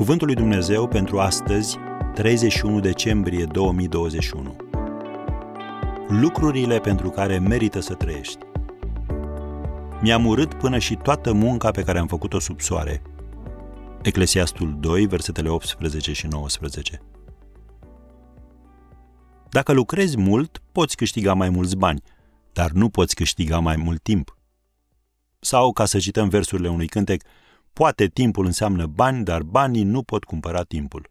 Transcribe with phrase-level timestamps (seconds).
[0.00, 1.76] Cuvântul lui Dumnezeu pentru astăzi,
[2.14, 4.56] 31 decembrie 2021.
[6.08, 8.38] Lucrurile pentru care merită să trăiești.
[10.00, 13.02] Mi-am urât până și toată munca pe care am făcut-o sub soare.
[14.02, 17.02] Eclesiastul 2, versetele 18 și 19.
[19.50, 22.02] Dacă lucrezi mult, poți câștiga mai mulți bani,
[22.52, 24.36] dar nu poți câștiga mai mult timp.
[25.40, 27.22] Sau, ca să cităm versurile unui cântec,
[27.80, 31.10] Poate timpul înseamnă bani, dar banii nu pot cumpăra timpul.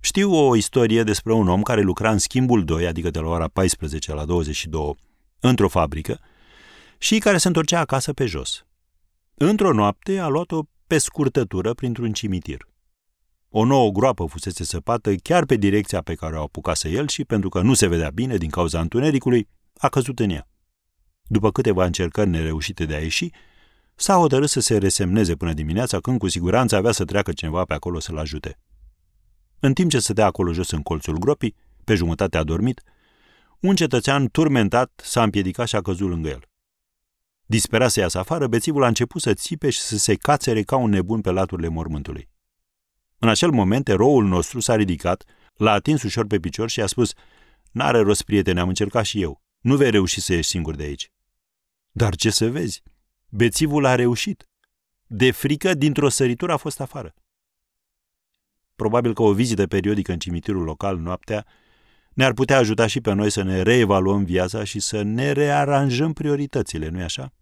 [0.00, 3.48] Știu o istorie despre un om care lucra în schimbul 2, adică de la ora
[3.48, 4.94] 14 la 22,
[5.40, 6.20] într-o fabrică,
[6.98, 8.66] și care se întorcea acasă pe jos.
[9.34, 12.68] Într-o noapte a luat-o pe scurtătură printr-un cimitir.
[13.48, 17.48] O nouă groapă fusese săpată chiar pe direcția pe care o apucase el și, pentru
[17.48, 20.48] că nu se vedea bine din cauza întunericului, a căzut în ea.
[21.22, 23.30] După câteva încercări nereușite de a ieși,
[24.00, 27.74] s-a hotărât să se resemneze până dimineața, când cu siguranță avea să treacă cineva pe
[27.74, 28.58] acolo să-l ajute.
[29.58, 32.82] În timp ce stătea acolo jos în colțul gropii, pe jumătate a dormit,
[33.60, 36.40] un cetățean turmentat s-a împiedicat și a căzut lângă el.
[37.46, 40.90] Disperat să iasă afară, bețivul a început să țipe și să se cațere ca un
[40.90, 42.28] nebun pe laturile mormântului.
[43.18, 47.12] În acel moment, eroul nostru s-a ridicat, l-a atins ușor pe picior și a spus
[47.70, 49.42] N-are rost, prietene, am încercat și eu.
[49.60, 51.10] Nu vei reuși să ieși singur de aici.
[51.90, 52.82] Dar ce să vezi?
[53.30, 54.48] Bețivul a reușit.
[55.06, 57.14] De frică, dintr-o săritură a fost afară.
[58.76, 61.46] Probabil că o vizită periodică în cimitirul local noaptea
[62.14, 66.88] ne-ar putea ajuta și pe noi să ne reevaluăm viața și să ne rearanjăm prioritățile,
[66.88, 67.32] nu-i așa?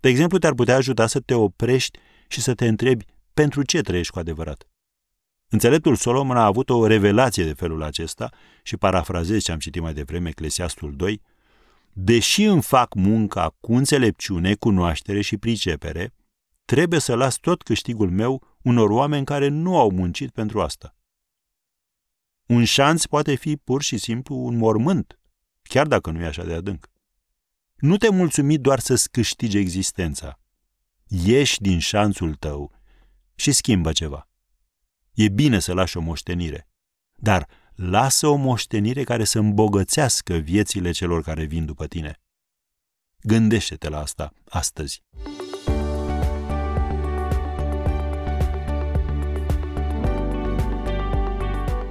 [0.00, 4.12] De exemplu, te-ar putea ajuta să te oprești și să te întrebi pentru ce trăiești
[4.12, 4.68] cu adevărat.
[5.48, 8.30] Înțeleptul Solomon a avut o revelație de felul acesta
[8.62, 11.20] și parafrazez ce am citit mai devreme, Eclesiastul 2,
[11.96, 16.14] deși îmi fac munca cu înțelepciune, cunoaștere și pricepere,
[16.64, 20.96] trebuie să las tot câștigul meu unor oameni care nu au muncit pentru asta.
[22.46, 25.20] Un șanț poate fi pur și simplu un mormânt,
[25.62, 26.90] chiar dacă nu e așa de adânc.
[27.74, 30.40] Nu te mulțumi doar să-ți câștigi existența.
[31.06, 32.72] Ieși din șanțul tău
[33.34, 34.28] și schimbă ceva.
[35.12, 36.68] E bine să lași o moștenire,
[37.14, 42.20] dar lasă o moștenire care să îmbogățească viețile celor care vin după tine.
[43.22, 45.02] Gândește-te la asta astăzi.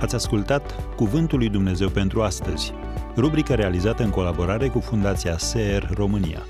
[0.00, 2.72] Ați ascultat Cuvântul lui Dumnezeu pentru astăzi,
[3.16, 6.46] rubrica realizată în colaborare cu Fundația SER România.